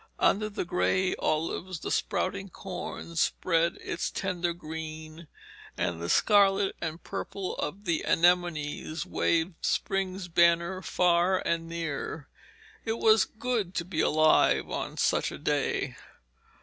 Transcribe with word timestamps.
Under 0.17 0.49
the 0.49 0.65
grey 0.65 1.13
olives 1.17 1.81
the 1.81 1.91
sprouting 1.91 2.49
corn 2.49 3.15
spread 3.17 3.75
its 3.81 4.09
tender 4.09 4.51
green, 4.51 5.27
and 5.77 6.01
the 6.01 6.09
scarlet 6.09 6.75
and 6.81 7.03
purple 7.03 7.55
of 7.57 7.85
the 7.85 8.03
anemones 8.05 9.05
waved 9.05 9.63
spring's 9.63 10.27
banner 10.27 10.81
far 10.81 11.37
and 11.45 11.67
near. 11.67 12.29
It 12.83 12.97
was 12.97 13.25
good 13.25 13.75
to 13.75 13.85
be 13.85 14.01
alive 14.01 14.67
on 14.71 14.97
such 14.97 15.31
a 15.31 15.37
day. 15.37 15.95